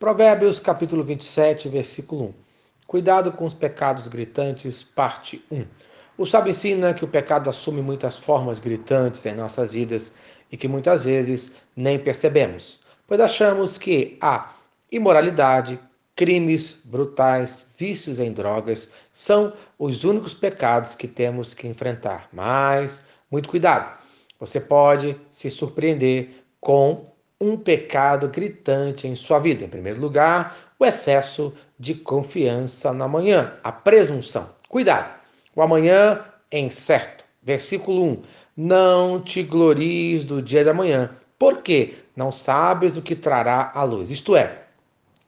[0.00, 2.34] Provérbios capítulo 27, versículo 1.
[2.86, 5.62] Cuidado com os pecados gritantes, parte 1.
[6.16, 10.14] O sábio ensina que o pecado assume muitas formas gritantes em nossas vidas
[10.50, 14.54] e que muitas vezes nem percebemos, pois achamos que a
[14.90, 15.78] imoralidade,
[16.16, 22.26] crimes brutais, vícios em drogas são os únicos pecados que temos que enfrentar.
[22.32, 23.98] Mas, muito cuidado,
[24.38, 29.64] você pode se surpreender com um pecado gritante em sua vida.
[29.64, 34.50] Em primeiro lugar, o excesso de confiança no amanhã, a presunção.
[34.68, 35.10] Cuidado,
[35.56, 37.24] o amanhã é incerto.
[37.42, 38.22] Versículo 1:
[38.56, 44.10] Não te glories do dia de amanhã, porque não sabes o que trará a luz.
[44.10, 44.64] Isto é,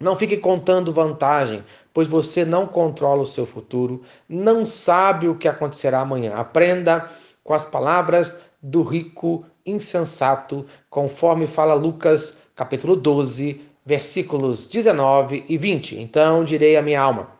[0.00, 1.62] não fique contando vantagem,
[1.94, 6.34] pois você não controla o seu futuro, não sabe o que acontecerá amanhã.
[6.34, 7.08] Aprenda
[7.44, 16.00] com as palavras do rico insensato, conforme fala Lucas, capítulo 12, versículos 19 e 20.
[16.00, 17.30] Então direi à minha alma: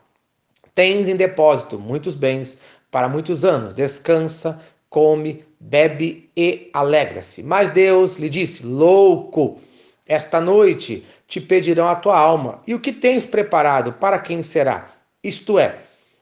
[0.75, 7.43] Tens em depósito muitos bens para muitos anos, descansa, come, bebe e alegra-se.
[7.43, 9.61] Mas Deus lhe disse: Louco,
[10.07, 14.91] esta noite te pedirão a tua alma, e o que tens preparado para quem será?
[15.23, 15.79] Isto é,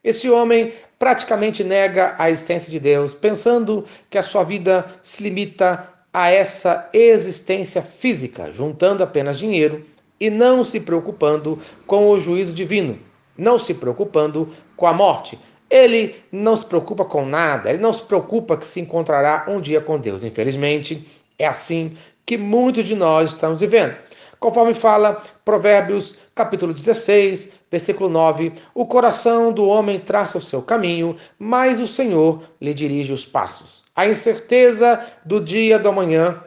[0.08, 5.88] esse homem praticamente nega a existência de Deus, pensando que a sua vida se limita
[6.12, 9.84] a essa existência física, juntando apenas dinheiro
[10.18, 12.98] e não se preocupando com o juízo divino,
[13.36, 15.38] não se preocupando com a morte.
[15.70, 19.82] Ele não se preocupa com nada, ele não se preocupa que se encontrará um dia
[19.82, 20.24] com Deus.
[20.24, 21.06] Infelizmente,
[21.38, 23.94] é assim que muitos de nós estamos vivendo.
[24.40, 31.16] Conforme fala Provérbios, capítulo 16, versículo 9: O coração do homem traça o seu caminho,
[31.38, 33.84] mas o Senhor lhe dirige os passos.
[33.96, 36.40] A incerteza do dia do amanhã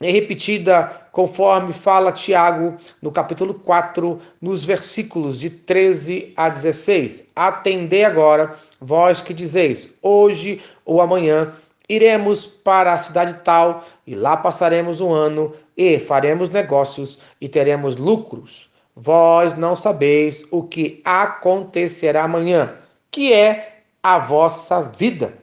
[0.00, 7.28] é repetida conforme fala Tiago no capítulo 4, nos versículos de 13 a 16.
[7.36, 11.52] Atendei agora, vós que dizeis, hoje ou amanhã
[11.88, 17.96] iremos para a cidade tal e lá passaremos um ano e faremos negócios e teremos
[17.96, 18.68] lucros.
[18.94, 22.74] Vós não sabeis o que acontecerá amanhã,
[23.10, 25.34] que é a vossa vida.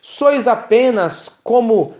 [0.00, 1.94] Sois apenas como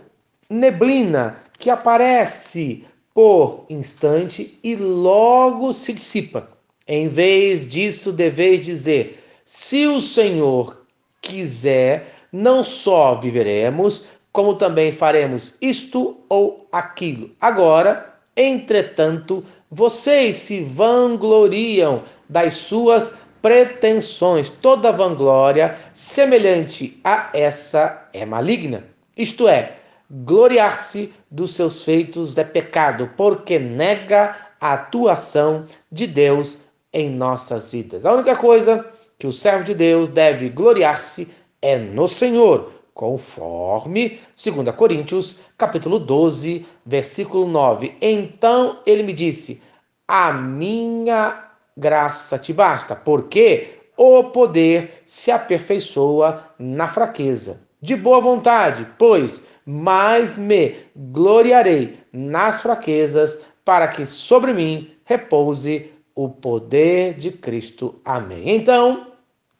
[0.49, 6.49] neblina que aparece por instante e logo se dissipa.
[6.87, 10.85] Em vez disso, deveis dizer: se o Senhor
[11.21, 17.31] quiser, não só viveremos, como também faremos isto ou aquilo.
[17.39, 19.41] Agora, entretanto,
[19.71, 24.49] vocês se vangloriam das suas pretensões.
[24.49, 28.83] Toda vanglória semelhante a essa é maligna.
[29.15, 29.77] Isto é,
[30.11, 36.59] gloriar-se dos seus feitos é pecado, porque nega a atuação de Deus
[36.91, 38.05] em nossas vidas.
[38.05, 38.85] A única coisa
[39.17, 41.29] que o servo de Deus deve gloriar-se
[41.65, 47.97] é no Senhor, conforme 2 Coríntios, capítulo 12, versículo 9.
[47.99, 49.63] Então ele me disse:
[50.07, 51.43] "A minha
[51.75, 57.63] graça te basta, porque o poder se aperfeiçoa na fraqueza.
[57.81, 66.29] De boa vontade, pois, mais me gloriarei nas fraquezas, para que sobre mim repouse o
[66.29, 67.99] poder de Cristo.
[68.05, 68.55] Amém.
[68.55, 69.07] Então,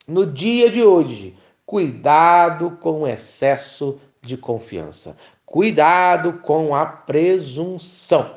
[0.08, 5.16] no dia de hoje, cuidado com o excesso de confiança.
[5.46, 8.36] Cuidado com a presunção.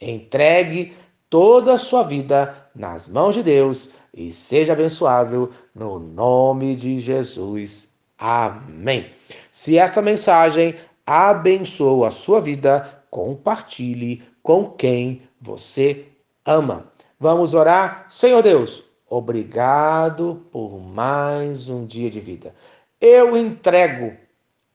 [0.00, 0.96] Entregue
[1.30, 7.90] toda a sua vida nas mãos de Deus e seja abençoado no nome de Jesus.
[8.18, 9.10] Amém.
[9.50, 10.74] Se esta mensagem
[11.06, 16.06] abençoou a sua vida, compartilhe com quem você
[16.44, 16.86] ama.
[17.18, 18.06] Vamos orar?
[18.08, 22.54] Senhor Deus, obrigado por mais um dia de vida.
[23.00, 24.16] Eu entrego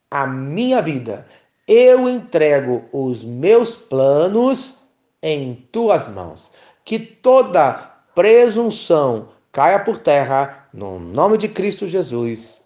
[0.09, 1.25] a minha vida,
[1.67, 4.83] eu entrego os meus planos
[5.21, 6.51] em tuas mãos.
[6.83, 7.73] Que toda
[8.15, 12.65] presunção caia por terra, no nome de Cristo Jesus.